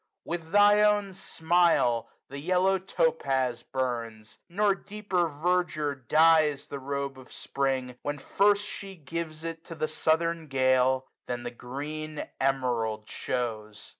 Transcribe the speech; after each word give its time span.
With 0.25 0.51
thy 0.51 0.81
own 0.81 1.13
smile 1.13 2.09
the 2.27 2.39
yellow 2.39 2.79
Topaz 2.79 3.61
burns. 3.61 4.39
Nor 4.49 4.73
deeper 4.73 5.27
verdure 5.29 5.93
dyes 5.93 6.65
the 6.65 6.79
robe 6.79 7.19
of 7.19 7.31
Spring, 7.31 7.95
When 8.01 8.17
first 8.17 8.65
she 8.65 8.95
gives 8.95 9.43
it 9.43 9.63
to 9.65 9.75
the 9.75 9.87
southern 9.87 10.47
gale. 10.47 11.05
Than 11.27 11.43
the 11.43 11.51
green 11.51 12.27
Emerald 12.39 13.07
shows. 13.09 13.89